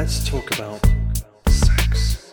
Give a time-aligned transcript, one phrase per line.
[0.00, 0.80] let's talk about
[1.46, 2.32] sex.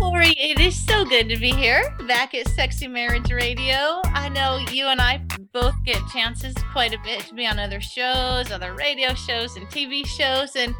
[0.00, 4.00] Lori, it is so good to be here back at Sexy Marriage Radio.
[4.06, 5.22] I know you and I
[5.52, 9.66] both get chances quite a bit to be on other shows, other radio shows, and
[9.66, 10.56] TV shows.
[10.56, 10.74] And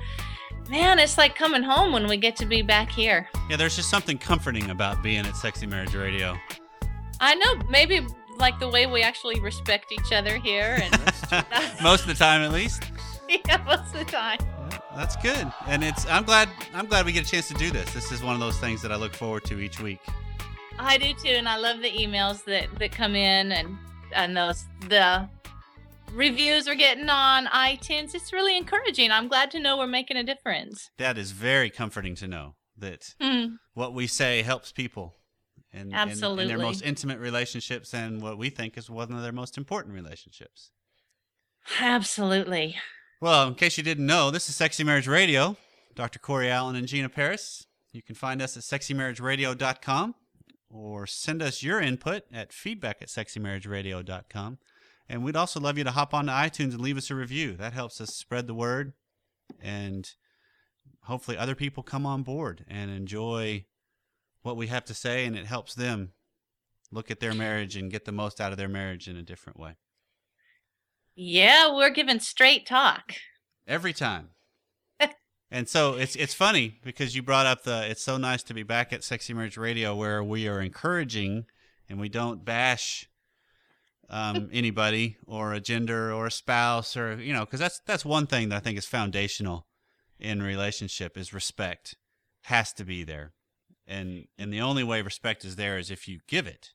[0.71, 3.29] man, it's like coming home when we get to be back here.
[3.51, 6.35] Yeah, there's just something comforting about being at Sexy Marriage Radio.
[7.21, 8.07] I know, maybe
[8.39, 10.81] like the way we actually respect each other here.
[10.83, 10.93] And
[11.83, 12.85] most of the time, at least.
[13.29, 14.39] yeah, most of the time.
[14.95, 16.07] That's good, and it's.
[16.07, 16.49] I'm glad.
[16.75, 17.93] I'm glad we get a chance to do this.
[17.95, 20.01] This is one of those things that I look forward to each week.
[20.79, 23.79] I do too, and I love the emails that that come in and
[24.15, 25.29] and those the
[26.13, 28.15] reviews we're getting on iTunes.
[28.15, 29.11] It's really encouraging.
[29.11, 30.91] I'm glad to know we're making a difference.
[30.99, 35.17] That is very comforting to know that Mm, what we say helps people.
[35.73, 36.47] And, and- and Absolutely.
[36.49, 40.71] their most intimate relationships and what we think is one of their most important relationships.
[41.81, 42.77] absolutely.
[43.21, 45.57] Well, in case you didn't know, this is Sexy Marriage Radio.
[45.95, 46.19] Dr.
[46.19, 47.67] Corey Allen and Gina Parris.
[47.93, 50.15] You can find us at sexymarriageradio.com
[50.71, 54.59] or send us your input at feedback at sexymarriageradio.com.
[55.09, 57.55] And we'd also love you to hop onto iTunes and leave us a review.
[57.57, 58.95] That helps us spread the word
[59.61, 60.09] and
[61.03, 63.67] hopefully other people come on board and enjoy
[64.43, 66.13] what we have to say and it helps them
[66.91, 69.59] look at their marriage and get the most out of their marriage in a different
[69.59, 69.77] way.
[71.15, 73.15] Yeah, we're giving straight talk.
[73.67, 74.31] every time.
[75.51, 78.63] and so it's it's funny because you brought up the it's so nice to be
[78.63, 81.47] back at Sexy Marriage Radio where we are encouraging
[81.89, 83.09] and we don't bash
[84.09, 88.27] um, anybody or a gender or a spouse or you know because that's that's one
[88.27, 89.67] thing that I think is foundational
[90.19, 91.97] in relationship is respect
[92.45, 93.33] has to be there
[93.87, 96.71] and and the only way respect is there is if you give it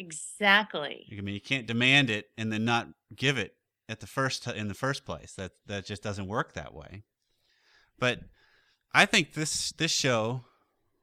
[0.00, 1.06] Exactly.
[1.12, 3.54] I mean, you can't demand it and then not give it
[3.86, 5.34] at the first in the first place.
[5.34, 7.02] That that just doesn't work that way.
[7.98, 8.20] But
[8.94, 10.44] I think this this show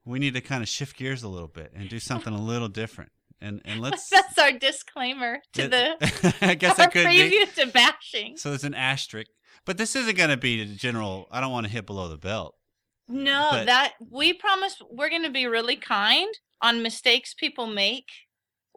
[0.03, 2.69] we need to kind of shift gears a little bit and do something a little
[2.69, 3.11] different.
[3.39, 4.09] And and let's.
[4.09, 7.29] That's our disclaimer to the I guess our could be.
[7.29, 8.35] preview to bashing.
[8.37, 9.29] So there's an asterisk,
[9.63, 11.27] but this isn't going to be the general.
[11.29, 12.55] I don't want to hit below the belt.
[13.07, 18.07] No, But- that we promise we're going to be really kind on mistakes people make.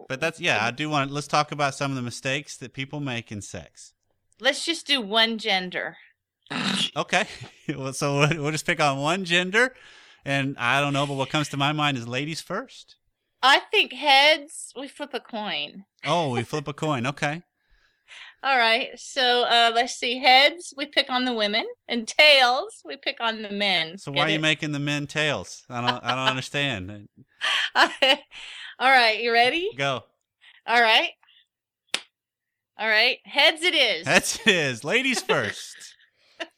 [0.08, 0.64] But that's yeah.
[0.64, 1.10] I do want.
[1.10, 3.92] Let's talk about some of the mistakes that people make in sex.
[4.41, 5.96] Let's just do one gender.
[6.96, 7.26] Okay.
[7.76, 9.74] well, so we'll we'll just pick on one gender,
[10.24, 12.97] and I don't know, but what comes to my mind is ladies first.
[13.42, 15.84] I think heads, we flip a coin.
[16.06, 17.06] Oh, we flip a coin.
[17.06, 17.42] Okay.
[18.43, 18.88] All right.
[18.97, 20.19] So uh, let's see.
[20.19, 23.98] Heads, we pick on the women, and tails, we pick on the men.
[23.98, 25.65] So Get why are you making the men tails?
[25.69, 26.04] I don't.
[26.04, 27.09] I don't understand.
[27.75, 27.88] All
[28.91, 29.21] right.
[29.22, 29.71] You ready?
[29.76, 30.04] Go.
[30.66, 31.10] All right.
[32.78, 33.19] All right.
[33.25, 34.06] Heads, it is.
[34.06, 34.84] That's it is.
[34.84, 35.77] Ladies first.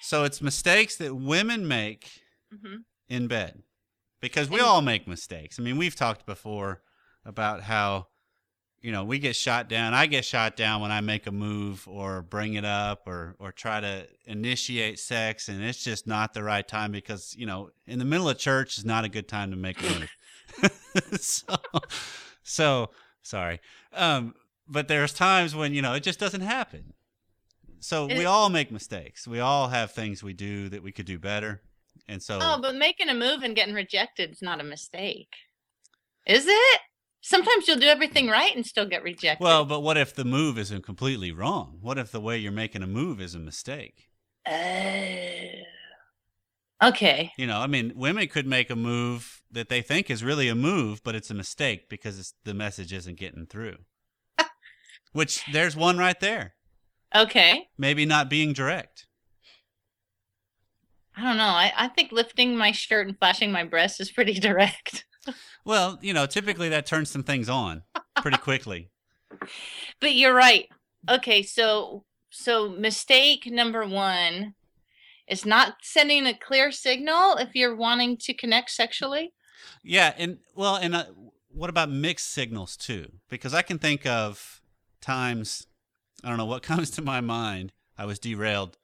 [0.00, 2.08] so it's mistakes that women make
[2.54, 2.84] Mhm.
[3.08, 3.62] in bed
[4.20, 5.58] because we all make mistakes.
[5.58, 6.82] I mean, we've talked before
[7.24, 8.08] about how
[8.82, 9.94] you know we get shot down.
[9.94, 13.52] I get shot down when I make a move or bring it up or or
[13.52, 17.98] try to initiate sex, and it's just not the right time because you know in
[17.98, 21.12] the middle of church is not a good time to make a move.
[21.20, 21.46] so,
[22.42, 22.90] so
[23.22, 23.60] sorry,
[23.94, 24.34] um,
[24.68, 26.92] but there's times when you know it just doesn't happen.
[27.78, 29.26] So we It- all make mistakes.
[29.26, 31.62] We all have things we do that we could do better,
[32.08, 35.34] and so Oh, but making a move and getting rejected is not a mistake.
[36.26, 36.80] Is it?
[37.22, 39.42] Sometimes you'll do everything right and still get rejected.
[39.42, 41.78] Well, but what if the move isn't completely wrong?
[41.80, 44.08] What if the way you're making a move is a mistake?
[44.46, 45.48] Oh.
[46.82, 47.30] Okay.
[47.38, 50.56] You know, I mean, women could make a move that they think is really a
[50.56, 53.76] move, but it's a mistake because it's, the message isn't getting through.
[55.12, 56.54] Which there's one right there.
[57.14, 57.68] Okay.
[57.78, 59.06] Maybe not being direct.
[61.16, 61.44] I don't know.
[61.44, 65.04] I, I think lifting my shirt and flashing my breast is pretty direct.
[65.64, 67.82] Well, you know, typically that turns some things on
[68.16, 68.90] pretty quickly.
[70.00, 70.68] But you're right.
[71.08, 74.54] Okay, so so mistake number 1
[75.28, 79.32] is not sending a clear signal if you're wanting to connect sexually.
[79.82, 81.04] Yeah, and well, and uh,
[81.48, 83.06] what about mixed signals too?
[83.28, 84.60] Because I can think of
[85.00, 85.66] times,
[86.24, 87.72] I don't know what comes to my mind.
[87.96, 88.78] I was derailed.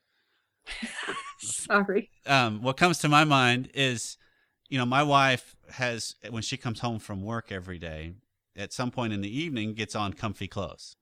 [1.38, 2.10] Sorry.
[2.26, 4.18] Um, what comes to my mind is,
[4.68, 8.12] you know, my wife has when she comes home from work every day,
[8.56, 10.96] at some point in the evening, gets on comfy clothes,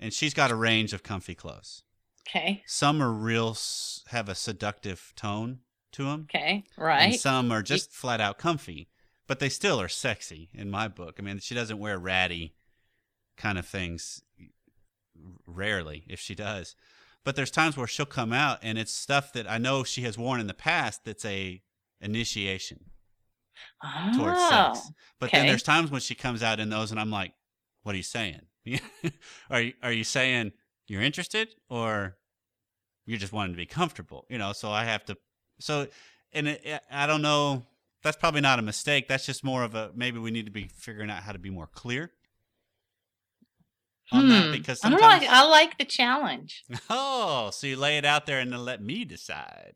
[0.00, 1.82] and she's got a range of comfy clothes.
[2.28, 2.62] Okay.
[2.66, 3.56] Some are real,
[4.08, 5.60] have a seductive tone
[5.92, 6.26] to them.
[6.28, 6.64] Okay.
[6.76, 7.02] Right.
[7.02, 8.88] and some are just flat out comfy,
[9.26, 11.16] but they still are sexy in my book.
[11.18, 12.54] I mean, she doesn't wear ratty
[13.36, 14.22] kind of things
[15.46, 16.74] rarely if she does.
[17.24, 20.16] But there's times where she'll come out and it's stuff that I know she has
[20.16, 21.62] worn in the past that's a
[22.00, 22.80] initiation
[24.14, 24.90] towards Oh, sex.
[25.20, 27.32] But then there's times when she comes out in those and I'm like,
[27.82, 28.40] what are you saying?
[29.50, 30.52] are you are you saying
[30.86, 32.16] you're interested or
[33.06, 34.26] you're just wanting to be comfortable?
[34.28, 35.16] You know, so I have to
[35.58, 35.86] so
[36.32, 37.64] and it, I don't know
[38.02, 39.08] that's probably not a mistake.
[39.08, 41.50] That's just more of a maybe we need to be figuring out how to be
[41.50, 42.12] more clear
[44.12, 44.52] on that Hmm.
[44.52, 45.22] because I like.
[45.28, 46.64] I like the challenge.
[46.90, 49.74] Oh, so you lay it out there and then let me decide.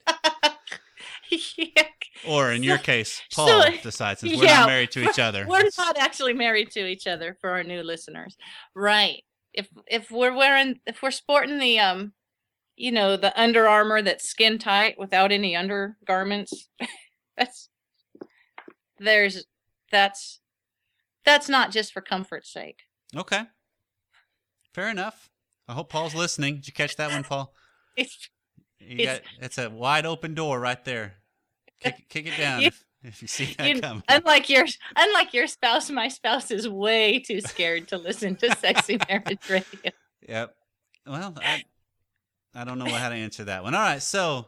[1.57, 1.83] Yeah.
[2.29, 5.19] Or in your So- case, so- Paul decides since we're yeah, not married to each
[5.19, 5.47] other.
[5.47, 8.37] We're not actually married to each other for our new listeners,
[8.75, 9.23] right?
[9.55, 12.13] If if we're wearing if we're sporting the um,
[12.77, 16.69] you know, the Under Armour that's skin tight without any undergarments,
[17.37, 17.69] that's
[18.99, 19.45] there's
[19.91, 20.41] that's
[21.25, 22.81] that's not just for comfort's sake.
[23.17, 23.43] Okay.
[24.75, 25.29] Fair enough.
[25.69, 26.57] I hope Paul's listening.
[26.57, 27.53] Did you catch that one, Paul?
[27.97, 28.31] It's
[28.81, 31.17] You It's- got, it's a wide open door right there.
[31.83, 34.03] Kick, kick it down You- if, if you see that you- coming.
[34.09, 34.65] unlike your
[34.97, 39.93] unlike your spouse, my spouse is way too scared to listen to sexy marriage radio.
[40.29, 40.55] Yep.
[41.07, 41.65] Well, I,
[42.55, 43.75] I don't know how to answer that one.
[43.75, 44.01] All right.
[44.03, 44.47] So,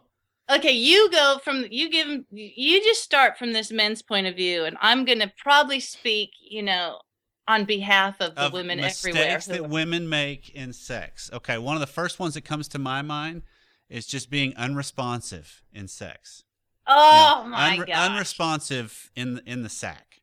[0.51, 4.65] Okay, you go from you give you just start from this men's point of view,
[4.67, 7.01] and I'm gonna probably speak, you know,
[7.49, 9.39] on behalf of the of women mistakes everywhere.
[9.41, 11.29] who that women make in sex.
[11.33, 11.59] Okay.
[11.59, 13.43] One of the first ones that comes to my mind
[13.89, 16.44] is just being unresponsive in sex.
[16.89, 18.11] You know, oh my unre- god!
[18.11, 20.21] unresponsive in in the sack.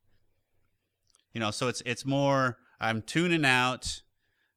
[1.33, 4.01] You know, so it's it's more I'm tuning out.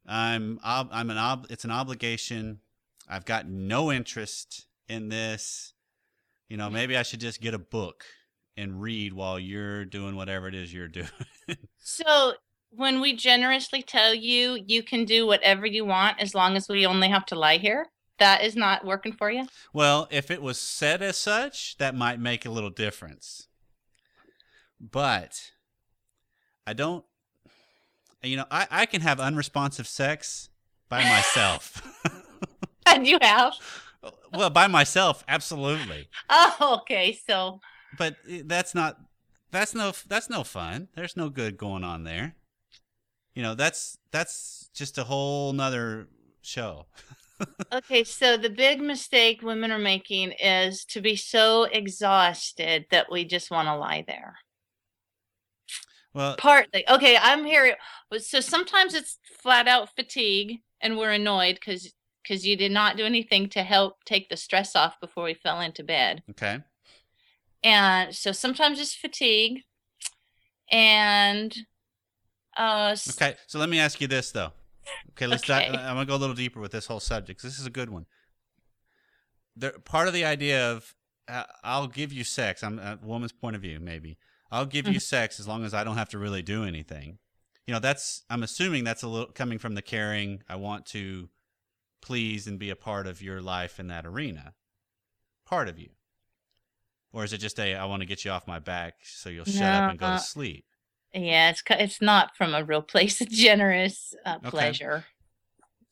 [0.06, 2.60] I'm ob- I'm an ob- it's an obligation.
[3.08, 5.72] I've got no interest in this.
[6.48, 8.04] You know, maybe I should just get a book
[8.56, 11.08] and read while you're doing whatever it is you're doing.
[11.78, 12.34] so
[12.70, 16.84] when we generously tell you you can do whatever you want as long as we
[16.86, 17.86] only have to lie here,
[18.18, 19.46] that is not working for you.
[19.72, 23.48] well, if it was said as such, that might make a little difference.
[24.80, 25.52] But
[26.66, 27.04] I don't
[28.24, 30.48] you know, I, I can have unresponsive sex
[30.88, 31.82] by myself.
[32.86, 33.54] And you have.
[34.32, 36.08] well, by myself, absolutely.
[36.28, 37.18] Oh, okay.
[37.26, 37.60] So
[37.96, 38.98] But that's not
[39.50, 40.88] that's no that's no fun.
[40.94, 42.36] There's no good going on there.
[43.34, 46.08] You know, that's that's just a whole nother
[46.42, 46.86] show.
[47.72, 53.24] okay, so the big mistake women are making is to be so exhausted that we
[53.24, 54.36] just want to lie there.
[56.12, 57.76] Well, partly okay i'm here
[58.18, 61.92] so sometimes it's flat out fatigue and we're annoyed because
[62.22, 65.60] because you did not do anything to help take the stress off before we fell
[65.60, 66.60] into bed okay.
[67.64, 69.62] and so sometimes it's fatigue
[70.70, 71.56] and
[72.56, 73.34] uh Okay.
[73.46, 74.52] So let me ask you this though.
[75.10, 75.66] Okay, let's Okay.
[75.68, 77.40] I'm going to go a little deeper with this whole subject.
[77.40, 78.06] 'cause This is a good one.
[79.56, 80.94] There, part of the idea of
[81.28, 82.62] uh, I'll give you sex.
[82.62, 84.18] I'm a woman's point of view, maybe.
[84.50, 84.98] I'll give you mm-hmm.
[84.98, 87.18] sex as long as I don't have to really do anything.
[87.66, 90.42] You know, that's I'm assuming that's a little coming from the caring.
[90.48, 91.30] I want to
[92.02, 94.54] please and be a part of your life in that arena.
[95.46, 95.90] Part of you.
[97.12, 99.44] Or is it just a I want to get you off my back so you'll
[99.44, 100.12] shut up and go No.
[100.12, 100.66] to uh, sleep?
[101.14, 104.50] Yeah it's it's not from a real place of generous uh, Okay.
[104.50, 105.04] pleasure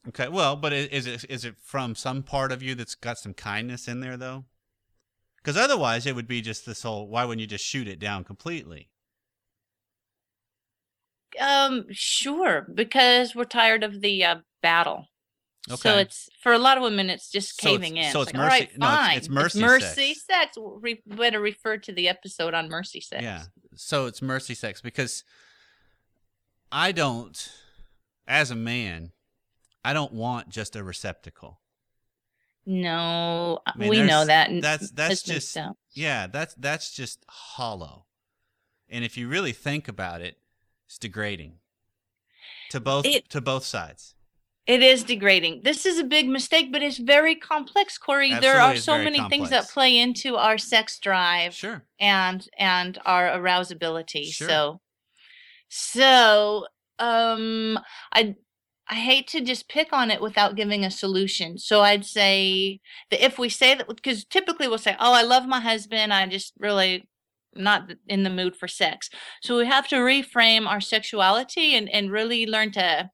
[0.08, 3.32] Okay, well, but is it is it from some part of you that's got some
[3.34, 4.46] kindness in there though?
[5.36, 7.06] Because otherwise, it would be just this whole.
[7.06, 8.88] Why wouldn't you just shoot it down completely?
[11.40, 15.06] um sure because we're tired of the uh, battle
[15.76, 18.12] So it's for a lot of women, it's just So it's- caving in.
[18.12, 20.24] so It's it's like, all right, mercy- no, it's- it's mercy mercy sex.
[20.26, 20.56] sex.
[20.58, 23.22] We'll better refer to the episode on mercy sex.
[23.22, 23.44] Yeah.
[23.74, 25.24] So it's mercy sex because
[26.70, 27.50] I don't,
[28.28, 29.12] as a man,
[29.84, 31.60] I don't want just a receptacle.
[32.64, 34.48] No, uh, I mean, we know that.
[34.62, 35.56] that's- that's just-.
[35.90, 38.06] Yeah, that's that's just hollow.
[38.88, 40.38] And if you really think about it,
[40.86, 41.58] it's degrading
[42.70, 44.14] to both It- to both sides.
[44.66, 45.62] It is degrading.
[45.64, 48.32] This is a big mistake, but it's very complex, Corey.
[48.40, 51.82] there are so many things that play into our sex drive Sure.
[51.98, 54.32] and and our arousability.
[54.32, 54.48] Sure.
[54.48, 54.80] So,
[55.68, 56.66] so
[57.00, 57.78] um,
[58.12, 58.36] I
[58.88, 61.58] I hate to just pick on it without giving a solution.
[61.58, 65.46] So I'd say that if we say that, because typically we'll say, "Oh, I love
[65.46, 66.12] my husband.
[66.12, 67.08] I just really
[67.54, 69.10] not in the mood for sex."
[69.42, 73.10] So we have to reframe our sexuality and and really learn to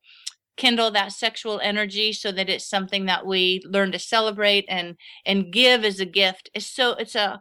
[0.58, 5.52] kindle that sexual energy so that it's something that we learn to celebrate and and
[5.52, 6.50] give as a gift.
[6.54, 7.40] It's so it's a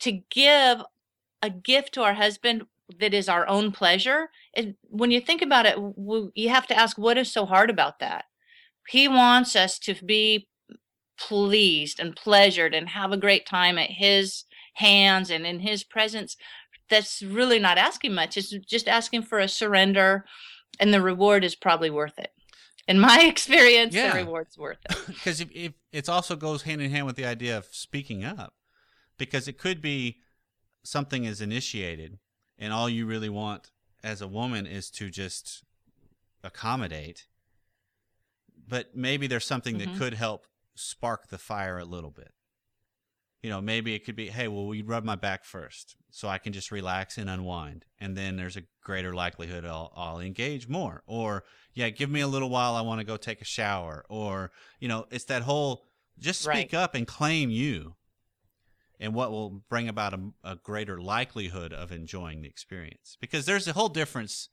[0.00, 0.82] to give
[1.42, 2.64] a gift to our husband
[3.00, 4.30] that is our own pleasure.
[4.54, 7.70] And when you think about it, w- you have to ask what is so hard
[7.70, 8.26] about that.
[8.88, 10.48] He wants us to be
[11.18, 16.36] pleased and pleasured and have a great time at his hands and in his presence.
[16.90, 18.36] That's really not asking much.
[18.36, 20.24] It's just asking for a surrender,
[20.80, 22.30] and the reward is probably worth it.
[22.88, 24.12] In my experience, Yeah.
[24.12, 24.96] the reward's worth it.
[25.06, 28.54] because if, if it also goes hand in hand with the idea of speaking up
[29.18, 30.18] because it could be
[30.84, 32.18] something is initiated
[32.58, 33.70] and all you really want
[34.02, 35.62] as a woman is to just
[36.42, 37.26] accommodate
[38.68, 39.78] but maybe there's something Mhm.
[39.84, 42.32] that could help spark the fire a little bit
[43.42, 46.38] you know maybe it could be hey well we rub my back first so i
[46.38, 47.84] can just relax and unwind.
[48.00, 51.02] And then there's a greater likelihood i'll, I'll engage more.
[51.06, 51.44] Or
[51.74, 52.74] yeah give me a little while.
[52.74, 54.04] I want to go take a shower.
[54.08, 55.84] Or you know it's that whole
[56.18, 56.74] just speak Right.
[56.74, 57.94] up and claim you.
[59.00, 63.16] And what will bring about a, a greater likelihood of enjoying the experience.
[63.20, 64.48] Because there's a whole difference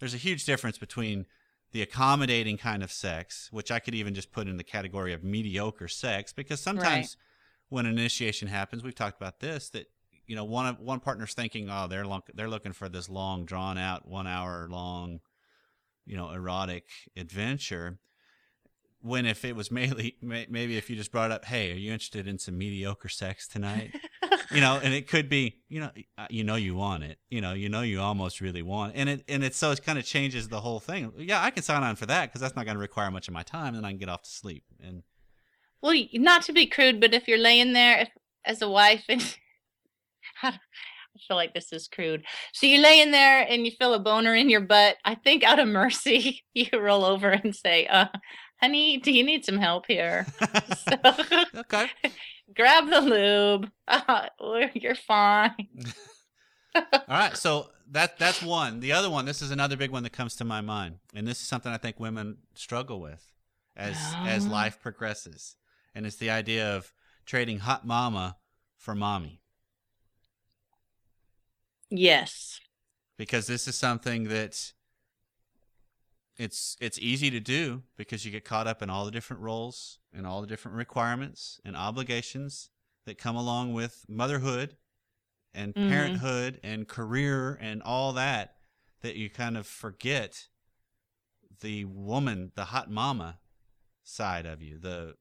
[0.00, 1.26] there's a huge difference between
[1.72, 5.24] the accommodating kind of sex which i could even just put in the category of
[5.24, 7.16] mediocre sex because sometimes
[7.68, 9.86] when an initiation happens we've talked about this that
[10.26, 13.44] you know one of one partner's thinking oh they're long, they're looking for this long
[13.44, 15.20] drawn out 1 hour long
[16.06, 17.98] you know erotic adventure
[19.00, 22.26] when if it was mainly maybe if you just brought up hey are you interested
[22.26, 23.94] in some mediocre sex tonight
[24.50, 27.40] you know and it could be you know uh, you know you want it you
[27.40, 28.98] know you know you almost really want it.
[28.98, 31.62] and it and it so it kind of changes the whole thing yeah i can
[31.62, 33.86] sign on for that because that's not going to require much of my time and
[33.86, 35.02] i can get off to sleep and
[35.84, 38.08] Well, not to be crude, but if you're laying there if,
[38.46, 39.36] as a wife and
[40.42, 40.58] I
[41.28, 42.24] feel like this is crude.
[42.54, 44.96] So you lay in there and you feel a boner in your butt.
[45.04, 48.06] I think out of mercy, you roll over and say, uh,
[48.62, 50.26] honey, do you need some help here?
[50.74, 50.96] So
[51.56, 51.90] okay
[52.54, 53.70] grab the lube.
[53.86, 54.26] Uh,
[54.74, 55.68] you're fine.
[56.74, 60.12] all right so that that's one the other one this is another big one that
[60.12, 63.30] comes to my mind and this is something i think women struggle with
[63.76, 65.54] as as life progresses
[65.94, 66.92] and it's the idea of
[67.24, 68.36] trading hot mama
[68.76, 69.40] for mommy
[71.90, 72.60] Yes.
[73.16, 74.72] because this is something that
[76.36, 79.98] it's it's easy to do because you get caught up in all the different roles
[80.12, 82.70] and all the different requirements and obligations
[83.06, 84.76] that come along with motherhood
[85.54, 85.88] and Mhm.
[85.88, 88.56] parenthood and career and all that
[89.02, 90.48] that you kind of forget
[91.60, 93.38] the woman the hot mama
[94.02, 95.14] side of you the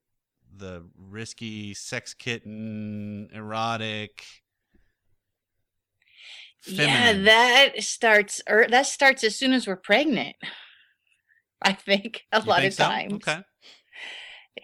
[0.57, 4.23] the risky sex kitten erotic
[6.65, 10.35] Yeah, that starts er, that starts as soon as we're pregnant.
[11.61, 12.85] I think a You lot think of so?
[12.85, 13.23] times.
[13.23, 13.41] okay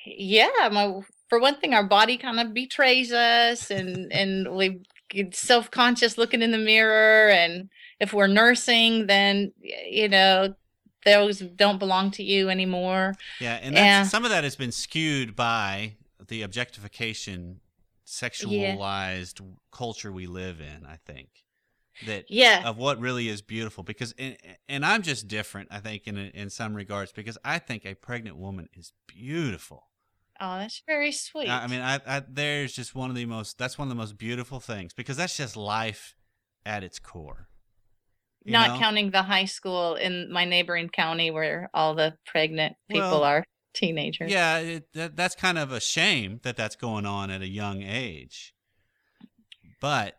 [0.05, 5.35] Yeah, my for one thing, our body kind of betrays us, and and we get
[5.35, 7.69] self-conscious looking in the mirror, and
[7.99, 10.53] if we're nursing, then you know
[11.05, 13.15] those don't belong to you anymore.
[13.39, 14.03] Yeah, and that's, Yeah.
[14.03, 15.95] some of that has been skewed by
[16.27, 17.61] the objectification,
[18.05, 19.41] sexualized
[19.71, 20.85] culture we live in.
[20.85, 21.29] I think
[22.03, 24.37] that Yeah, of what really is beautiful, because and,
[24.67, 25.69] and I'm just different.
[25.71, 29.83] I think in in some regards because I think a pregnant woman is beautiful.
[30.39, 31.49] oh, that's very sweet.
[31.49, 33.95] I I mean, I, I there's just one of the most that's one of the
[34.01, 36.15] most beautiful things because that's just life
[36.65, 37.48] at its core.
[38.43, 38.79] You not know?
[38.79, 43.43] counting the high school in my neighboring county where all the pregnant people Well, are
[43.73, 44.31] teenagers.
[44.31, 47.83] Yeah, it, that, that's kind of a shame that that's going on at a young
[47.83, 48.53] age.
[49.81, 50.15] But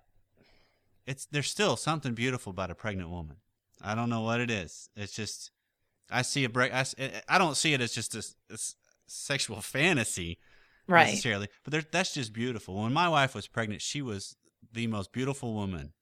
[1.07, 3.37] it's there's still something beautiful about a pregnant woman.
[3.83, 4.91] I don't know what it is.
[4.97, 5.51] It's just
[6.11, 6.73] I see a break.
[6.73, 8.59] I eh, don't see it as just a
[9.07, 10.39] sexual fantasy
[10.87, 11.07] right.
[11.09, 12.83] necessarily, but there, that's just beautiful.
[12.83, 14.37] When my wife was pregnant, she was
[14.73, 15.93] the most beautiful woman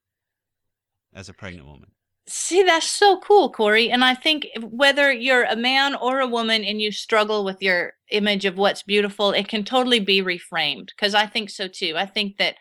[1.15, 1.93] as a pregnant woman.
[2.31, 3.91] See, that's so cool, Corey.
[3.91, 7.95] And I think whether you're a man or a woman and you struggle with your
[8.11, 10.89] image of what's beautiful, it can totally be reframed.
[10.89, 11.95] Because I think so too.
[11.97, 12.57] I think that,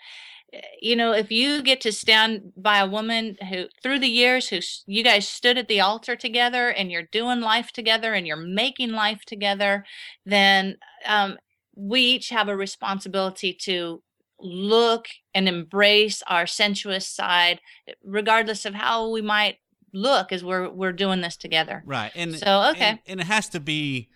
[0.53, 4.49] eh, you know, if you get to stand by a woman who, through the years,
[4.49, 8.37] who you guys stood at the altar together and you're doing life together and you're
[8.37, 9.85] making life together,
[10.25, 11.37] then um,
[11.75, 14.01] we each have a responsibility to
[14.39, 17.59] look and embrace our sensuous side
[18.03, 19.57] regardless of how we might
[19.93, 21.81] look as we're we're doing this together.
[21.85, 22.11] Right.
[22.15, 22.85] And So, okay.
[22.89, 24.09] and, and it has to be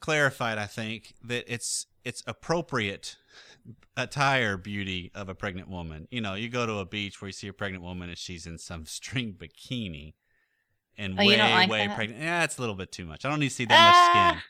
[0.00, 3.16] clarified, I think, that it's it's appropriate
[3.96, 6.08] attire beauty of a pregnant woman.
[6.10, 8.46] You know, you go to a beach where you see a pregnant woman and she's
[8.46, 10.14] in some string bikini
[10.98, 11.94] and Oh, way like way that?
[11.94, 12.22] pregnant.
[12.22, 13.24] Yeah, it's a little bit too much.
[13.24, 14.30] I don't need to see that much Ah.
[14.32, 14.42] skin.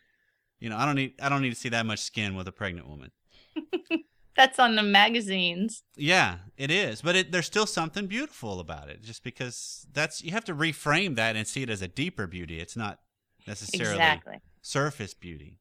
[0.61, 2.53] You know, I don't need I don't need to see that much skin with a
[2.53, 3.11] pregnant woman.
[4.41, 5.83] That's on the magazines.
[5.97, 9.03] Yeah, it is, but it, there's still something beautiful about it.
[9.03, 12.59] Just because that's you have to reframe that and see it as a deeper beauty.
[12.59, 13.01] It's not
[13.47, 14.39] necessarily Exactly.
[14.63, 15.59] surface beauty.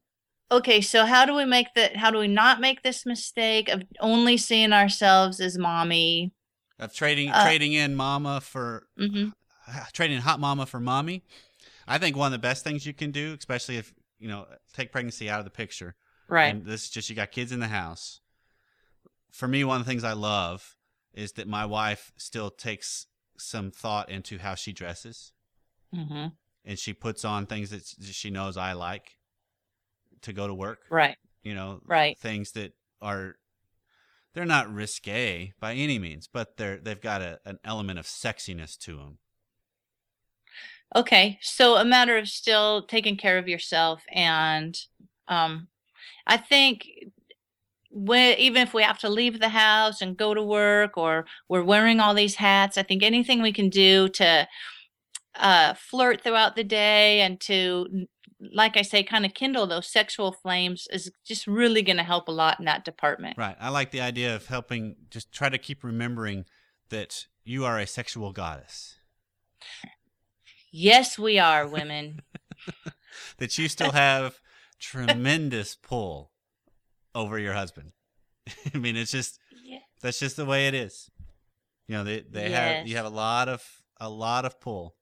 [0.50, 1.98] okay, so how do we make that?
[1.98, 6.32] How do we not make this mistake of only seeing ourselves as mommy?
[6.78, 9.28] Of trading Uh, trading in mama for hmm
[9.92, 11.22] trading hot mama for mommy.
[11.86, 14.90] I think one of the best things you can do, especially if you know take
[14.90, 15.96] pregnancy out of the picture,
[16.28, 16.54] Right.
[16.54, 18.22] and this is just you got kids in the house.
[19.30, 20.76] For me, one of the things I love
[21.12, 23.06] is that my wife still takes
[23.38, 25.32] some thought into how she dresses,
[25.92, 26.32] hmm
[26.64, 29.16] and she puts on things that she knows I like
[30.22, 30.80] to go to work.
[30.90, 31.16] Right.
[31.42, 32.18] You know, Right.
[32.18, 33.36] things that are
[34.34, 38.78] they're not risque by any means, but they're they've got a, an element of sexiness
[38.80, 39.18] to them.
[40.94, 41.38] Okay.
[41.40, 44.76] So a matter of still taking care of yourself and
[45.28, 45.68] um
[46.26, 46.86] I think
[48.00, 51.62] when, even if we have to leave the house and go to work or we're
[51.62, 54.48] wearing all these hats, I think anything we can do to
[55.34, 58.06] uh, flirt throughout the day and to,
[58.54, 62.28] like I say, kind of kindle those sexual flames is just really going to help
[62.28, 63.36] a lot in that department.
[63.36, 63.56] Right.
[63.60, 66.46] I like the idea of helping just try to keep remembering
[66.88, 68.96] that you are a sexual goddess.
[70.72, 72.22] Yes, we are women.
[73.38, 74.38] That you still have
[74.78, 76.29] tremendous pull
[77.14, 77.92] over your husband.
[78.74, 79.78] I mean, it's just yeah.
[80.00, 81.10] that's just the way it is.
[81.88, 83.62] You know, they they have you have a lot of
[84.00, 84.94] a lot of pull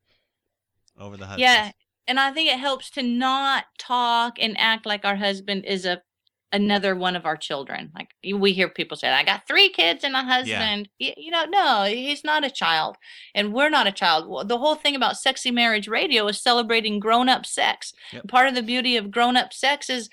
[0.99, 1.43] over the husband.
[1.43, 1.71] Yeah,
[2.07, 6.03] and I think it helps to not talk and act like our husband is a
[6.51, 7.93] another one of our children.
[7.95, 11.45] Like we hear people say, "I got three kids and a husband." Y- You know,
[11.45, 12.97] no, he's not a child,
[13.35, 14.49] and we're not a child.
[14.49, 17.93] The whole thing about sexy marriage radio is celebrating grown-up sex.
[18.13, 18.29] Yep.
[18.29, 20.09] Part of the beauty of grown-up sex is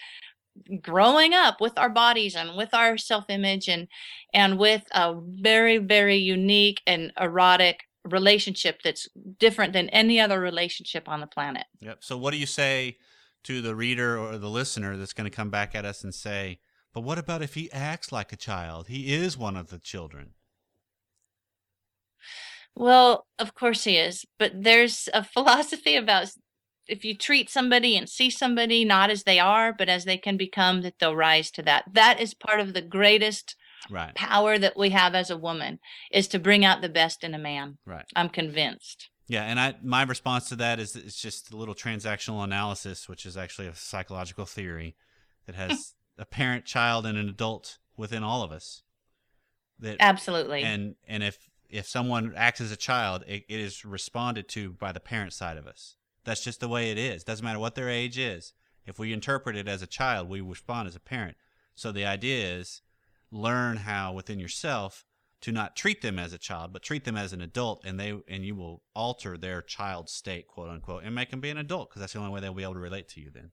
[0.82, 3.88] growing up with our bodies and with our self-image and
[4.34, 9.08] and with a very very unique and erotic relationship that's
[9.40, 11.66] different than any other relationship on the planet.
[11.82, 12.04] Yep.
[12.04, 12.98] So what do you say
[13.44, 16.60] to the reader or the listener that's going to come back at us and say,
[16.94, 18.88] "But what about if he acts like a child?
[18.88, 20.34] He is one of the children."
[22.76, 26.32] Well, of course he is, but there's a philosophy about
[26.88, 30.38] if you treat somebody and see somebody not as they are, but as they can
[30.38, 31.86] become, that they'll rise to that.
[31.92, 33.56] That is part of the greatest
[33.90, 34.16] Right.
[34.16, 35.80] power that we have as a woman
[36.12, 37.78] is to bring out the best in a man.
[37.86, 38.06] Right.
[38.16, 39.10] I'm convinced.
[39.28, 43.26] Yeah, and I my response to that is it's just a little transactional analysis, which
[43.26, 44.96] is actually a psychological theory
[45.46, 48.84] that has a parent, child, and an adult within all of us.
[49.80, 50.64] That Absolutely.
[50.64, 54.92] and and if if someone acts as a child, it, it is responded to by
[54.92, 55.96] the parent side of us.
[56.26, 57.24] That's just the way it is.
[57.24, 58.54] Doesn't matter what their age is.
[58.86, 61.38] If we interpret it as a child, we respond as a parent.
[61.76, 62.82] So the idea is
[63.32, 65.06] learn how within yourself
[65.42, 68.14] to not treat them as a child, but treat them as an adult, and they
[68.28, 71.90] and you will alter their child state, quote unquote, and make them be an adult
[71.90, 73.30] because that's the only way they'll be able to relate to you.
[73.32, 73.52] Then,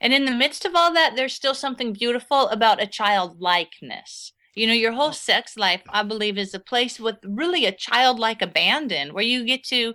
[0.00, 4.32] And in the midst of all that, there's still something beautiful about a childlikeness.
[4.54, 8.42] You know, your whole sex life, I believe, is a place with really a childlike
[8.42, 9.94] abandon where you get to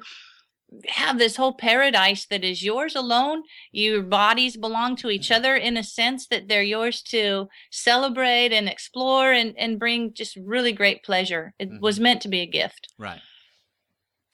[0.88, 3.44] have this whole paradise that is yours alone.
[3.72, 5.36] Your bodies belong to each mm-hmm.
[5.36, 10.36] other in a sense that they're yours to celebrate and explore and, and bring just
[10.36, 11.54] really great pleasure.
[11.60, 12.04] It was mm-hmm.
[12.04, 12.94] meant to be a gift.
[12.98, 13.22] right?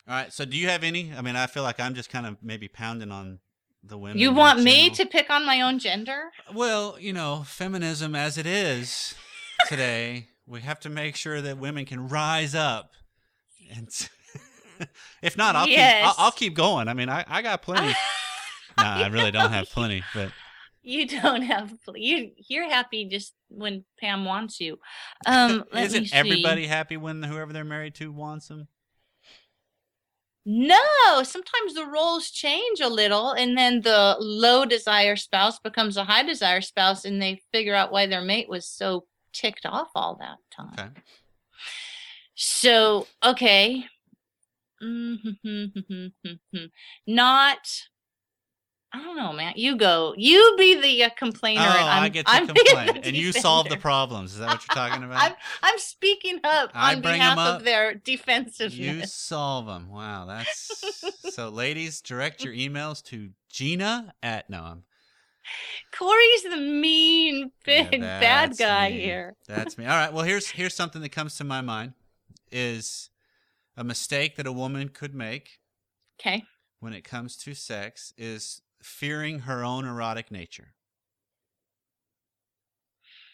[0.08, 0.34] All right.
[0.34, 1.14] So, do you have any?
[1.16, 3.40] I mean, I feel like I'm just kind of maybe pounding on
[3.84, 4.18] the women.
[4.18, 6.32] You want me to pick on my own gender?
[6.54, 9.16] Well, you know, feminism as it is
[9.68, 12.92] today, we have to make sure that women can rise up.
[13.76, 13.88] And
[15.22, 16.88] if not, I'll keep I'll, I'll keep going.
[16.88, 17.88] I mean, I, I got plenty.
[18.78, 20.32] no, I really don't have plenty, but
[20.82, 22.32] You don't have pl- you.
[22.48, 24.80] You're happy just when Pam wants you.
[25.26, 26.16] Um, let isn't see.
[26.16, 28.68] everybody happy when whoever they're married to wants them?
[30.46, 36.04] No, sometimes the roles change a little, and then the low desire spouse becomes a
[36.04, 40.18] high desire spouse, and they figure out why their mate was so ticked off all
[40.20, 40.74] that time.
[40.78, 41.02] Okay.
[42.36, 43.86] So, okay.
[44.84, 46.66] Mm-hmm.
[47.08, 47.68] Not.
[48.96, 49.54] I don't know, man.
[49.56, 50.14] You go.
[50.18, 51.62] You be the uh, complainer.
[51.62, 54.34] Oh, and I'm, I get to I'm complain, and you solve the problems.
[54.34, 55.20] Is that what you're talking about?
[55.24, 59.12] I'm I'm speaking up I on behalf up, of their You defensiveness.
[59.14, 59.90] solve them.
[59.90, 61.50] Wow, that's so.
[61.50, 64.62] Ladies, direct your emails to Gina at no.
[64.62, 64.84] I'm
[65.92, 69.02] Corey's the mean Yeah, big bad guy me.
[69.02, 69.36] here.
[69.48, 69.86] That's me.
[69.86, 70.14] All right.
[70.14, 71.94] Well, here's here's something that comes to my mind
[72.52, 73.10] is
[73.78, 75.60] a mistake that a woman could make
[76.20, 76.44] Okay.
[76.80, 80.76] when it comes to sex is fearing her own erotic nature.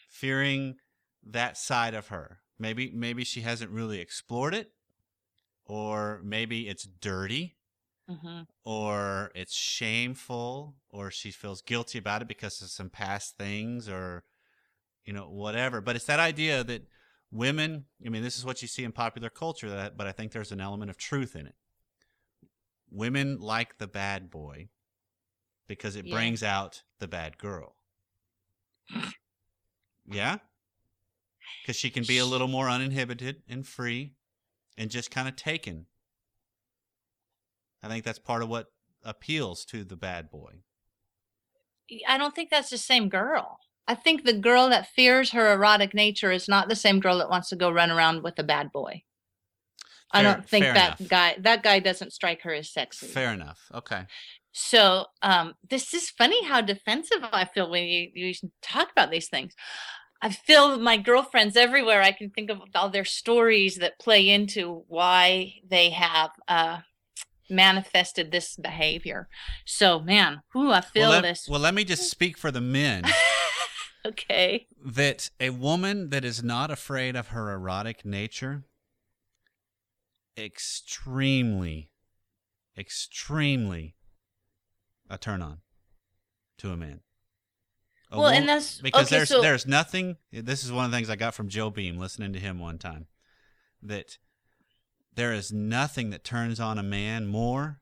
[0.08, 0.78] Fearing
[1.22, 2.40] that side of her.
[2.58, 4.74] Maybe maybe she hasn't really explored it
[5.66, 7.58] or maybe it's dirty
[8.08, 13.88] hmm or it's shameful or she feels guilty about it because of some past things
[13.88, 14.24] or
[15.04, 16.88] you know whatever but it's that idea that
[17.32, 20.32] women i mean this is what you see in popular culture that but i think
[20.32, 21.54] there's an element of truth in it
[22.90, 24.68] women like the bad boy
[25.68, 26.16] because it Yeah.
[26.16, 27.76] brings out the bad girl
[30.06, 30.38] yeah
[31.62, 34.14] because she can be a little more uninhibited and free
[34.76, 35.86] and just kind of taken
[37.82, 38.66] I think that's part of what
[39.02, 40.62] appeals to the bad boy.
[42.06, 43.58] I don't think that's the same girl.
[43.86, 47.30] I think the girl that fears her erotic nature is not the same girl that
[47.30, 49.02] wants to go run around with a bad boy.
[50.12, 51.10] I don't think that enough.
[51.10, 53.06] guy that guy doesn't strike her as sexy.
[53.06, 53.60] Fair enough.
[53.72, 54.06] Okay.
[54.52, 59.28] So um, this is funny how defensive I feel when you, you talk about these
[59.28, 59.54] things.
[60.22, 62.02] I feel my girlfriends everywhere.
[62.02, 66.78] I can think of all their stories that play into why they have uh,
[67.48, 69.28] manifested this behavior.
[69.64, 71.48] So man, whoo, I feel well, let, this.
[71.48, 73.04] well, let me just speak for the men
[74.06, 74.66] okay.
[74.84, 78.64] that a woman that is not afraid of her erotic nature
[80.36, 81.90] extremely
[82.78, 83.94] extremely
[85.10, 85.58] a turn on
[86.56, 87.00] to a man.
[88.10, 89.16] A Well, wo- and that's because okay.
[89.16, 91.98] there's so there's nothing this is one of the things I got from Joe Beam
[91.98, 93.06] listening to him one time
[93.82, 94.18] that
[95.14, 97.80] there is nothing that turns on a man more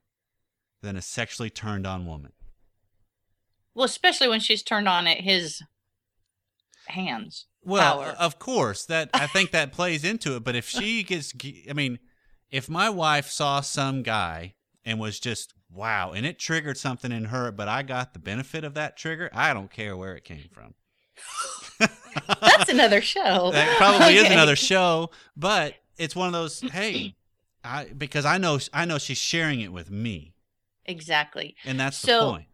[0.82, 2.32] than a sexually turned on woman.
[3.74, 5.62] well, especially when she's turned on at his
[6.90, 7.46] hands.
[7.64, 8.10] Well, Power.
[8.18, 10.44] of course, that I think that plays into it.
[10.44, 11.32] But if she gets,
[11.68, 11.98] I mean,
[12.50, 17.26] if my wife saw some guy and was just wow, and it triggered something in
[17.26, 20.48] her, but I got the benefit of that trigger, I don't care where it came
[20.50, 20.74] from.
[22.40, 23.50] That's another show.
[23.52, 26.60] that probably is another show, but it's one of those.
[26.60, 27.16] Hey,
[27.62, 30.34] I because I know I know she's sharing it with me,
[30.86, 31.54] Exactly.
[31.64, 32.44] and that's So- the point.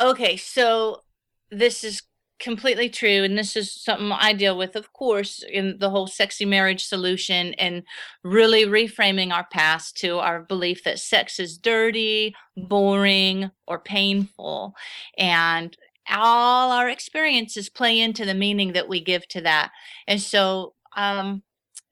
[0.00, 1.02] Okay, so
[1.50, 2.02] this is
[2.38, 6.44] completely true, and this is something I deal with, of course, in the whole sexy
[6.44, 7.82] marriage solution and
[8.22, 14.74] really reframing our past to our belief that sex is dirty, boring, or painful.
[15.16, 15.76] And
[16.10, 19.70] all our experiences play into the meaning that we give to that.
[20.06, 21.42] And so, um,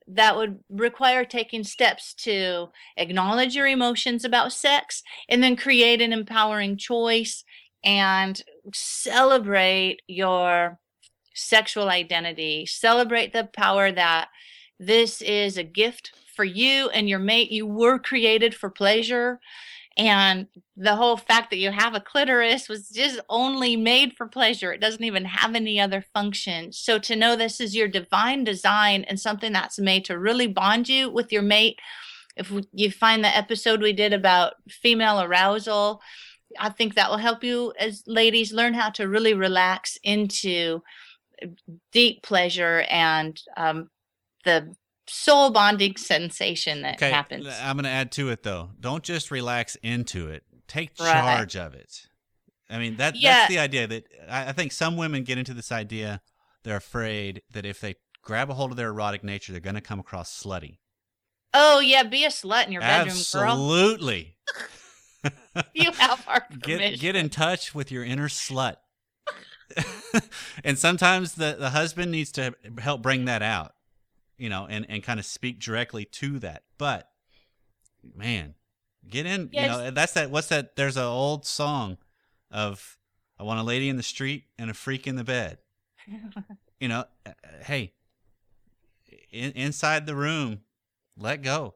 [0.07, 6.11] that would require taking steps to acknowledge your emotions about sex and then create an
[6.11, 7.43] empowering choice
[7.83, 8.41] and
[8.73, 10.79] celebrate your
[11.33, 12.65] sexual identity.
[12.65, 14.29] Celebrate the power that
[14.79, 17.51] this is a gift for you and your mate.
[17.51, 19.39] You were created for pleasure.
[19.95, 24.73] And the whole fact that you have a clitoris was just only made for pleasure.
[24.73, 26.71] It doesn't even have any other function.
[26.71, 30.89] So to know this is your divine design and something that's made to really bond
[30.89, 31.77] you with your mate.
[32.35, 36.01] If you find the episode we did about female arousal,
[36.59, 40.81] I think that will help you as ladies learn how to really relax into
[41.41, 41.47] uh,
[41.91, 43.89] deep pleasure and um,
[44.45, 44.75] the
[45.07, 47.47] soul bonding sensation that Okay, happens.
[47.61, 48.71] I'm going to add to it though.
[48.79, 50.43] Don't just relax into it.
[50.67, 51.11] Take Right.
[51.11, 52.07] charge of it.
[52.69, 53.33] I mean that Yeah.
[53.33, 56.21] that's the idea that I, I think some women get into this idea.
[56.63, 59.81] They're afraid that if they grab a hold of their erotic nature, they're going to
[59.81, 60.77] come across slutty.
[61.53, 63.43] Oh yeah, be a slut in your bedroom, girl.
[63.43, 64.37] Absolutely.
[65.73, 66.99] You have our Get permission.
[66.99, 68.75] get in touch with your inner slut.
[70.63, 73.73] and sometimes the, the husband needs to help bring that out,
[74.37, 76.63] you know, and, and kind of speak directly to that.
[76.77, 77.09] But
[78.15, 78.55] man,
[79.07, 81.97] get in, you know, that's that what's that there's an old song
[82.51, 82.97] of
[83.39, 85.57] I want a lady in the street and a freak in the bed.
[86.79, 87.31] You know, uh,
[87.63, 87.93] hey,
[89.31, 90.59] in, inside the room,
[91.15, 91.75] let go.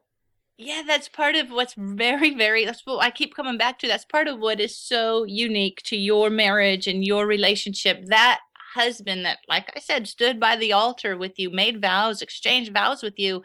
[0.60, 3.86] Yeah, that's part of what's very, very, that's what I keep coming back to.
[3.86, 8.04] That's part of what is so unique to your marriage and your relationship.
[8.06, 8.40] That
[8.74, 13.04] husband that, like I said, stood by the altar with you, made vows, exchanged vows
[13.04, 13.42] with you.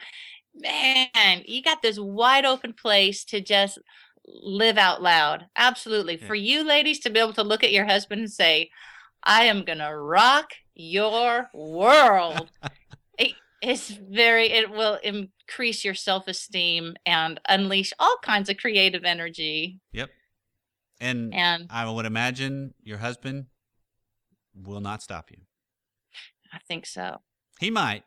[0.55, 3.77] Man, you got this wide open place to just
[4.25, 5.45] live out loud.
[5.55, 6.17] Absolutely.
[6.19, 6.27] Yeah.
[6.27, 8.71] For you ladies to be able to look at your husband and say,
[9.23, 12.49] I am going to rock your world.
[13.19, 19.79] It- it's very it will increase your self-esteem and unleash all kinds of creative energy
[19.93, 20.09] Yep.
[20.99, 23.45] And and I would imagine your husband
[24.55, 25.37] will not stop you.
[26.53, 27.21] i think so
[27.59, 28.03] He might.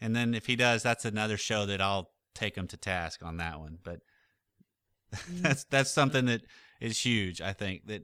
[0.00, 3.38] And then if he does, that's another show that I'll take him to task on
[3.38, 3.78] that one.
[3.82, 4.00] But
[5.14, 5.42] mm.
[5.42, 6.42] that's that's something that
[6.80, 8.02] is huge, I think, that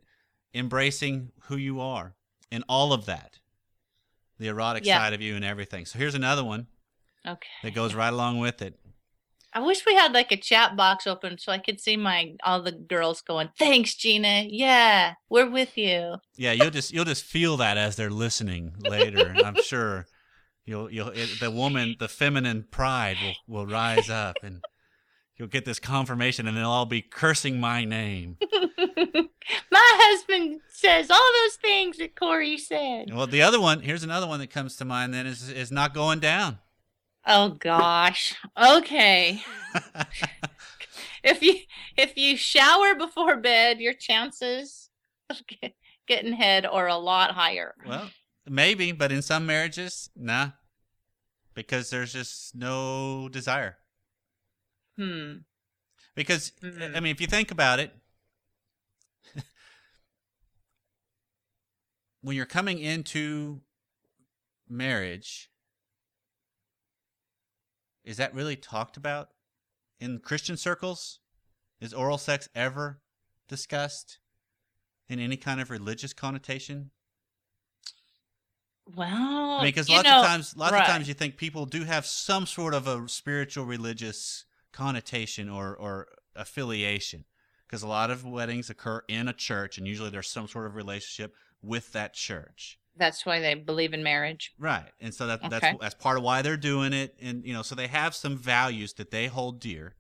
[0.55, 2.15] embracing who you are
[2.51, 3.39] and all of that.
[4.39, 4.99] The erotic Yeah.
[4.99, 5.85] side of you and everything.
[5.87, 6.67] So here's another one
[7.27, 8.79] okay that goes right along with it.
[9.55, 12.63] I wish we had like a chat box open so I could see my all
[12.63, 14.47] the girls going, "Thanks, Gina.
[14.49, 19.35] Yeah, we're with you." Yeah, you'll just you'll just feel that as they're listening later.
[19.45, 20.07] I'm sure
[20.65, 24.63] you'll you'll it, the woman the feminine pride will will rise up and
[25.37, 28.39] you'll get this confirmation and they'll all be cursing my name.
[29.71, 33.13] my husband says all those things that Corey said.
[33.13, 35.13] Well, the other one here's another one that comes to mind.
[35.13, 36.59] Then is is not going down.
[37.27, 38.35] Oh gosh.
[38.61, 39.43] Okay.
[41.25, 41.55] if you
[41.97, 44.91] if you shower before bed, your chances
[45.31, 45.75] of get,
[46.07, 47.75] getting head are a lot higher.
[47.85, 48.11] Well,
[48.47, 50.51] maybe, but in some marriages, nah,
[51.55, 53.79] because there's just no desire.
[54.97, 55.39] Hmm.
[56.15, 57.03] Because I Mhm.
[57.03, 57.93] mean, if you think about it,
[62.21, 63.63] when you're coming into
[64.69, 65.51] marriage,
[68.05, 69.29] is that really talked about
[70.01, 71.21] in Christian circles?
[71.81, 73.01] Is oral sex ever
[73.49, 74.19] discussed
[75.09, 76.91] in any kind of religious connotation?
[78.95, 80.83] Well, I mean, because lots know, of times, lots right.
[80.83, 85.75] of times, you think people do have some sort of a spiritual, religious connotation or
[85.77, 87.25] or affiliation.
[87.67, 90.75] Because a lot of weddings occur in a church, and usually there's some sort of
[90.75, 94.53] relationship with that church, that's why they believe in marriage.
[94.59, 94.91] right?
[95.01, 95.49] And so that Okay.
[95.49, 98.37] that's that's part of why they're doing it, and you know, so they have some
[98.37, 99.97] values that they hold dear,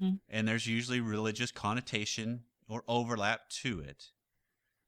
[0.00, 0.20] Mhm.
[0.28, 4.10] and there's usually religious connotation or overlap to it.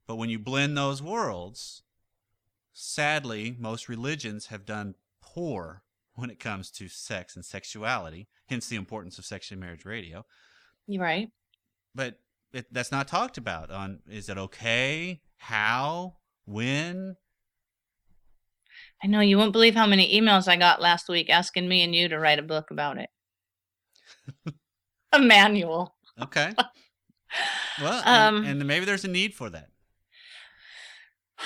[0.06, 1.82] But when you blend those worlds,
[2.72, 5.82] sadly, most religions have done poor
[6.14, 10.24] when it comes to sex and sexuality, hence the importance of Sexy Marriage Radio.
[10.86, 11.30] You right?
[11.94, 12.20] But
[12.52, 15.20] it, that's not talked about on is it okay?
[15.36, 16.16] How?
[16.44, 17.16] When?
[19.02, 21.94] I know you won't believe how many emails I got last week asking me and
[21.94, 23.10] you to write a book about it.
[25.12, 25.94] a manual.
[26.20, 26.52] Okay.
[27.80, 29.68] Well, and, Um, and maybe there's a need for that.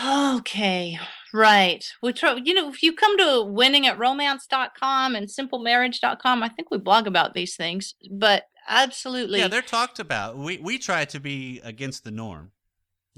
[0.05, 0.99] Okay,
[1.35, 1.85] right.
[2.01, 7.09] We try, you know, if you come to winningatromance.com and simplemarriage.com, I think we blog
[7.09, 9.41] about these things, but absolutely.
[9.41, 10.39] Yeah, they're talked about.
[10.39, 12.53] We we try to be against the norm.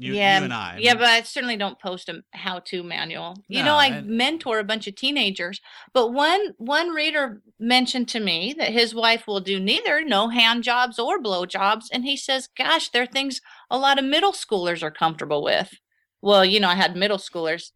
[0.03, 0.79] You, yeah, you and I.
[0.79, 3.37] Yeah, but I certainly don't post a how-to manual.
[3.49, 5.61] You No, know, I and- mentor a bunch of teenagers,
[5.93, 10.65] but one one reader mentioned to me that his wife will do neither no hand
[10.65, 14.33] jobs or blow jobs, and he says, "Gosh, there are things a lot of middle
[14.33, 15.75] schoolers are comfortable with."
[16.21, 17.71] Well, you know, I had middle schoolers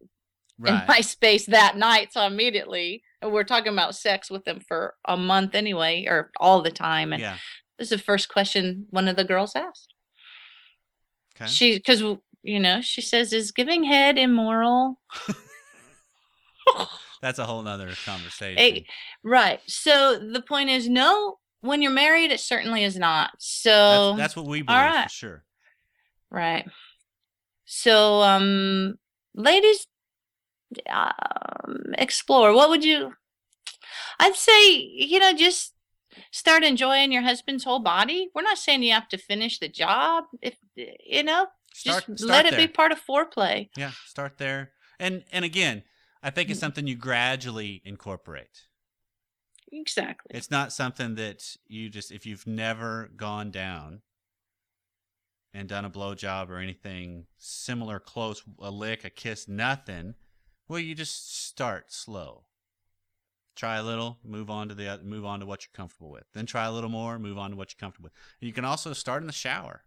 [0.65, 4.95] in my space that night, so immediately and we're talking about sex with them for
[5.05, 7.37] a month anyway, or all the time, and yeah.
[7.79, 9.95] this is the first question one of the girls asked.
[11.37, 11.51] Okay.
[11.51, 12.03] She, because
[12.43, 15.01] you know, she says, "Is giving head immoral?"
[17.23, 18.59] That's a whole nother conversation.
[18.59, 18.87] Hey,
[19.23, 19.61] right.
[19.67, 21.39] So the point is, no.
[21.63, 23.31] When you're married, it certainly is not.
[23.39, 25.05] So that's, that's what we believe right.
[25.05, 25.45] for sure.
[26.31, 26.65] right.
[27.65, 28.95] So, um,
[29.35, 29.89] ladies,
[30.89, 32.53] um, explore.
[32.55, 33.13] What would you?
[34.21, 35.73] I'd say, you know, just
[36.31, 38.29] start enjoying your husband's whole body.
[38.35, 40.25] We're not saying you have to finish the job.
[40.43, 43.69] If you know, Start, just start let it be part of foreplay.
[43.77, 44.73] Yeah, start there.
[44.99, 45.83] And and again,
[46.23, 46.53] I think Mm.
[46.53, 48.67] it's something you gradually incorporate.
[49.73, 50.37] Exactly.
[50.37, 54.03] It's not something that you just if you've never gone down
[55.53, 60.15] and done a blowjob or anything similar, close, a lick, a kiss, nothing.
[60.69, 62.45] Well, you just start slow.
[63.57, 66.25] Try a little, move on to the move on to what you're comfortable with.
[66.35, 68.13] Then try a little more, move on to what you're comfortable with.
[68.47, 69.83] You can also start in the shower.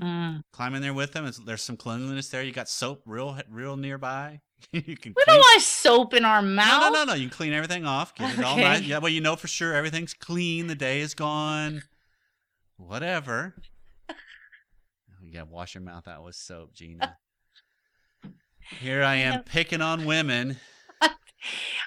[0.00, 0.42] Mm.
[0.52, 1.30] Climb in there with them.
[1.44, 2.42] There's some cleanliness there.
[2.42, 4.40] You got soap real real nearby.
[4.72, 6.80] you can We clean- don't want soap in our mouth.
[6.82, 7.14] no, no, no, no.
[7.14, 8.14] You can clean everything off.
[8.14, 8.82] Get it all nice.
[8.82, 10.68] Yeah, well, you know for sure everything's clean.
[10.68, 11.82] The day is gone.
[12.76, 13.54] Whatever.
[15.22, 17.16] You gotta wash your mouth out with soap, Gina.
[18.80, 20.58] Here I am picking on women.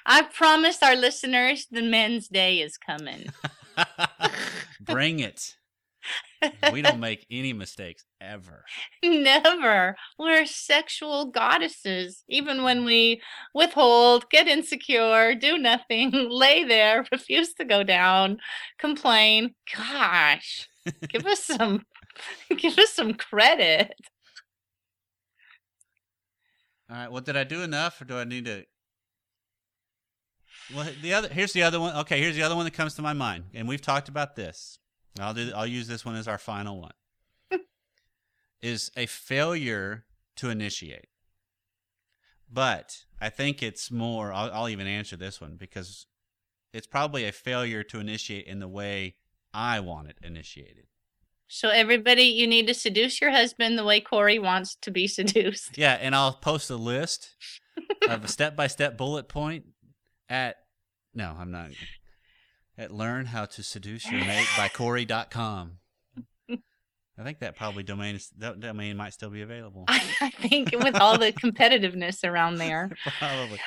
[0.06, 3.26] I promised our listeners the men's day is coming.
[4.80, 5.56] Bring it.
[6.72, 8.64] We don't make any mistakes ever.
[9.02, 9.96] Never.
[10.18, 12.22] We're sexual goddesses.
[12.28, 13.20] Even when we
[13.54, 18.38] withhold, get insecure, do nothing, lay there, refuse to go down,
[18.78, 19.54] complain.
[19.74, 20.68] Gosh,
[21.08, 21.84] give us some
[22.56, 23.94] give us some credit.
[26.90, 27.12] All right.
[27.12, 28.64] Well, did I do enough, or do I need to?
[30.74, 31.96] Well, the other here's the other one.
[31.96, 34.78] Okay, here's the other one that comes to my mind, and we've talked about this.
[35.18, 35.50] I'll do.
[35.54, 36.92] I'll use this one as our final one.
[38.62, 40.04] is a failure
[40.36, 41.08] to initiate.
[42.50, 44.32] But I think it's more.
[44.32, 46.06] I'll, I'll even answer this one because
[46.72, 49.16] it's probably a failure to initiate in the way
[49.52, 50.86] I want it initiated.
[51.48, 55.78] So everybody, you need to seduce your husband the way Corey wants to be seduced.
[55.78, 57.36] Yeah, and I'll post a list
[58.08, 59.64] of a step by step bullet point
[60.28, 60.56] at
[61.14, 61.70] no, I'm not
[62.76, 65.78] at learn how to seduce your mate by Corey.com.
[67.18, 69.84] I think that probably domain is that domain might still be available.
[69.88, 72.90] I, I think with all the competitiveness around there.
[73.18, 73.58] probably.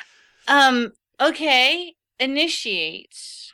[0.48, 3.52] Um, okay, initiates.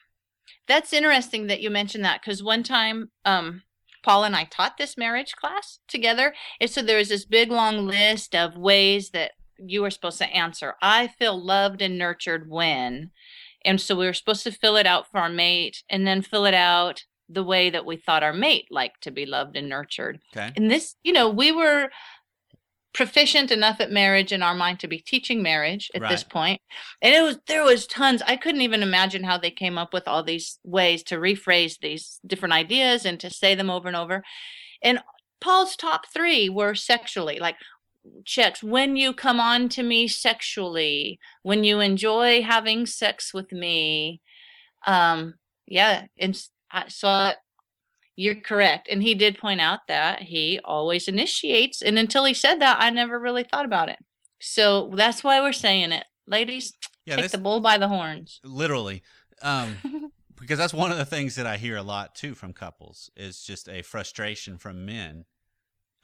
[0.69, 3.63] That's interesting that you mentioned that because one time, um,
[4.05, 6.33] Paul and I taught this marriage class together.
[6.61, 10.27] And so there was this big long list of ways that you were supposed to
[10.27, 10.75] answer.
[10.83, 13.11] I feel loved and nurtured when.
[13.65, 16.45] And so we were supposed to fill it out for our mate and then fill
[16.47, 20.21] it out the way that we thought our mate liked to be loved and nurtured.
[20.35, 20.51] Okay.
[20.57, 21.91] And this, you know, we were
[22.95, 26.29] proficient enough at marriage in our mind to be teaching marriage at this Right.
[26.31, 26.63] point.
[27.03, 28.23] And it was there was tons.
[28.27, 32.19] I couldn't even imagine how they came up with all these ways to rephrase these
[32.27, 34.25] different ideas and to say them over and over.
[34.83, 35.01] And
[35.41, 37.57] Paul's top 3 were sexually, like
[38.25, 44.21] checks when you come on to me sexually, when you enjoy having sex with me.
[44.87, 45.35] Um
[45.67, 47.33] yeah, and I saw
[48.17, 48.89] you're correct.
[48.91, 51.83] And he did point out that he always initiates.
[51.83, 53.99] And until he said that, I never really thought about it.
[54.41, 56.05] So that's why we're saying it.
[56.27, 56.75] Ladies,
[57.07, 58.41] Yeah, take this the bull by the horns.
[58.45, 59.03] literally.
[59.43, 59.77] Um
[60.39, 63.43] because that's one of the things that I hear a lot too from couples is
[63.43, 65.25] just a frustration from men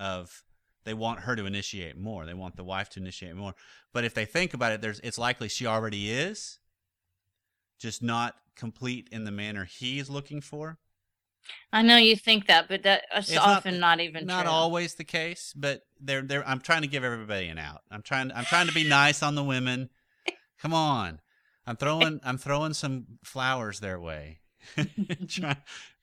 [0.00, 0.42] of
[0.84, 2.24] they want her to initiate more.
[2.26, 3.54] They want the wife to initiate more.
[3.92, 6.58] But if they think about it, there's it's likely she already is,
[7.78, 10.78] just not complete in the manner he's looking for.
[11.72, 14.26] I know you think that, but that's It's not- often not, even true.
[14.28, 14.50] not true.
[14.50, 17.82] always the case, but they're they're I'm trying to give everybody an out.
[17.90, 19.90] I'm trying I'm trying to be nice on the women.
[20.58, 21.20] Come on.
[21.66, 24.38] I'm throwing I'm throwing some flowers their way.
[25.28, 25.56] trying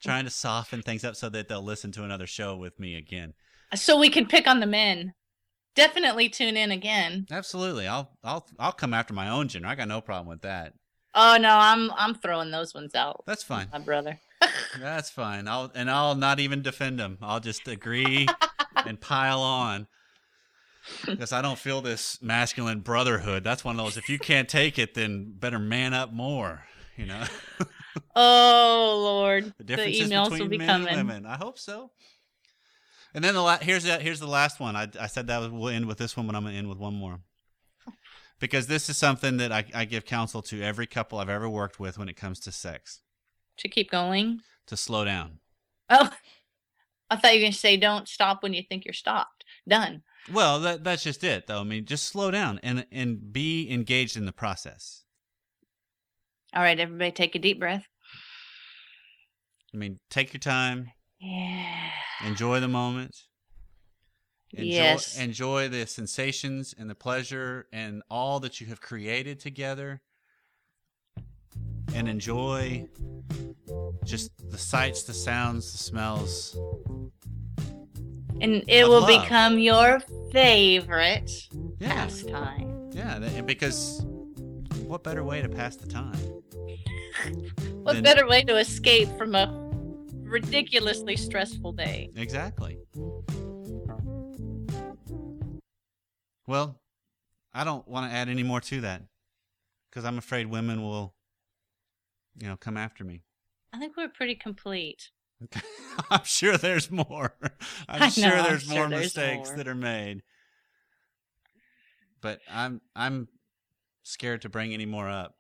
[0.04, 3.34] trying to soften things up so that they'll listen to another show with me again.
[3.76, 5.14] So we can pick on the men.
[5.76, 7.26] Definitely tune in again.
[7.32, 7.88] Absolutely.
[7.88, 9.68] I'll I'll I'll come after my own gender.
[9.68, 10.74] I got no problem with that.
[11.16, 13.68] Oh no, I'm I'm throwing those ones out, That's fine.
[13.72, 14.20] my brother.
[14.80, 15.48] That's fine.
[15.48, 17.18] I'll and I'll not even defend them.
[17.22, 18.28] I'll just agree
[18.86, 19.88] and pile on.
[21.06, 23.44] Because I don't feel this masculine brotherhood.
[23.44, 23.98] That's one of those.
[23.98, 26.64] If you can't take it, then better man up more.
[26.98, 27.24] You know,
[28.16, 30.88] Oh Lord, the the, emails between will be men coming.
[30.90, 31.26] and women.
[31.26, 31.92] I hope so.
[33.14, 34.76] And then the la- here's the here's the last one.
[34.76, 36.94] I, I said that we'll end with this one, but I'm gonna end with one
[36.94, 37.20] more.
[38.40, 41.80] Because this is something that I, I give counsel to every couple I've ever worked
[41.80, 43.02] with when it comes to sex.
[43.60, 44.40] To keep going.
[44.68, 45.40] To slow down.
[45.90, 46.10] Oh,
[47.10, 49.44] I thought you were gonna say don't stop when you think you're stopped.
[49.68, 50.02] Done.
[50.32, 51.60] Well, that that's just it, though.
[51.60, 55.04] I mean, just slow down and and be engaged in the process.
[56.56, 57.86] All right, everybody, take a deep breath.
[59.74, 61.92] I mean, take your time, Yeah.
[62.26, 63.16] Enjoy the moment.
[64.54, 65.18] Enjoy, Yes.
[65.18, 70.02] enjoy the sensations and the pleasure and all that you have created together.
[71.94, 72.88] And enjoy
[74.06, 76.58] just the sights, the sounds, the smells.
[78.42, 79.22] And it will love.
[79.24, 81.32] become your favorite
[81.80, 82.06] Yeah.
[82.06, 82.90] pastime.
[82.92, 84.02] Yeah, because
[84.86, 86.18] what better way to pass the time?
[87.84, 89.71] What Then- better way to escape from a
[90.32, 92.10] ridiculously stressful day?
[92.16, 92.80] Exactly.
[96.48, 96.80] Well,
[97.54, 99.04] I don't want to add any more to that
[99.90, 101.14] because I'm afraid women will,
[102.40, 103.24] you know, come after me.
[103.74, 105.12] I think we're pretty complete.
[106.10, 107.34] I'm sure there's more.
[107.88, 109.58] I'm I sure know, I'm there's sure more there's mistakes more.
[109.58, 110.24] that are made.
[112.22, 113.28] But I'm I'm
[114.04, 115.36] scared to bring any more up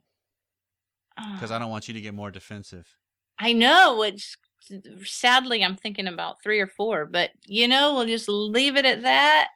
[1.15, 1.55] because ah.
[1.55, 2.97] I don't want you to get more defensive.
[3.37, 4.35] I know it's
[5.03, 9.01] sadly I'm thinking about three or four, but you know, we'll just leave it at
[9.03, 9.49] that.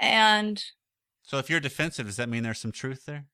[0.00, 0.62] And
[1.22, 3.26] So if you're defensive, does that mean there's some truth there?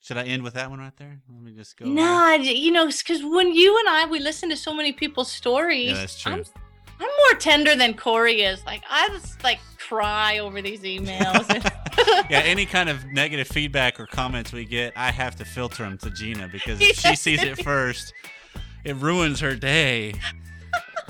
[0.00, 1.20] Should I end with that one right there?
[1.32, 1.86] Let me just go.
[1.86, 5.30] no, j- you know, because when you and I we listen to so many people's
[5.30, 6.32] stories, Yeah, that's true.
[6.32, 6.44] I'm,
[6.98, 8.64] I'm more tender than Corey is.
[8.66, 11.48] Like I just like cry over these emails.
[12.28, 15.98] yeah, any kind of negative feedback or comments we get, I have to filter them
[15.98, 18.12] to Gina because if she sees it first,
[18.84, 20.14] it ruins her day.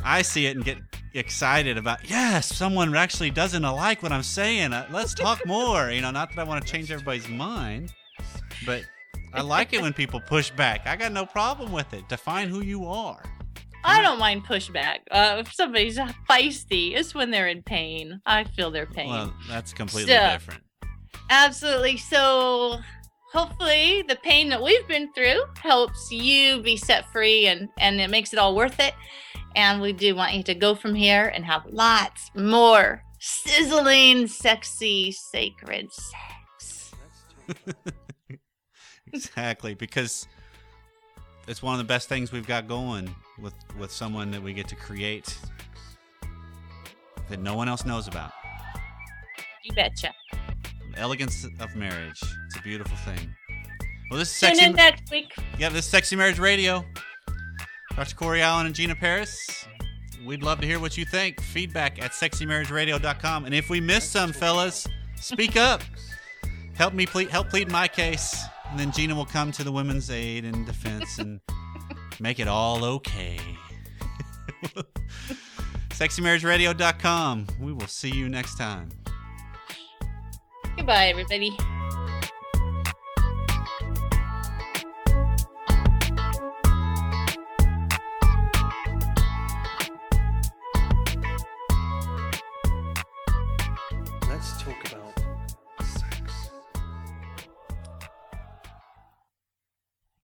[0.04, 0.78] I see it and get
[1.14, 4.72] excited about, yes, someone actually doesn't like what I'm saying.
[4.72, 5.90] Uh, Let's talk more.
[5.90, 7.92] You know, not that I want to change everybody's mind,
[8.66, 8.82] but
[9.32, 10.86] I like it when people push back.
[10.86, 12.08] I got no problem with it.
[12.08, 13.22] Define who you are.
[13.84, 14.98] I don't mind pushback.
[15.10, 15.98] Uh, if somebody's
[16.28, 18.20] feisty, it's when they're in pain.
[18.26, 19.08] I feel their pain.
[19.10, 20.62] Well, that's completely So- different.
[21.30, 21.96] Absolutely.
[21.96, 22.78] So
[23.32, 28.10] hopefully the pain that we've been through helps you be set free and and it
[28.10, 28.94] makes it all worth it.
[29.56, 35.12] And we do want you to go from here and have lots more sizzling, sexy,
[35.12, 36.94] sacred sex.
[39.12, 40.26] exactly, because
[41.48, 44.68] it's one of the best things we've got going with with someone that we get
[44.68, 45.36] to create
[47.28, 48.32] that no one else knows about.
[49.64, 50.12] You betcha.
[50.96, 52.20] Elegance of marriage.
[52.46, 53.34] It's a beautiful thing.
[54.10, 54.70] Well, this is Tune sexy.
[54.70, 55.32] in next week.
[55.58, 56.84] Yeah, this is Sexy Marriage Radio.
[57.96, 58.14] Dr.
[58.14, 59.66] Corey Allen and Gina Parris.
[60.24, 61.40] We'd love to hear what you think.
[61.40, 63.44] Feedback at sexymarriageradio.com.
[63.44, 64.86] And if we miss some, fellas,
[65.16, 65.82] speak up.
[66.74, 68.44] Help me plead, help plead my case.
[68.70, 71.40] And then Gina will come to the women's aid and defense and
[72.20, 73.38] make it all okay.
[75.90, 77.46] sexymarriageradio.com.
[77.60, 78.88] We will see you next time.
[80.82, 81.56] Goodbye, everybody.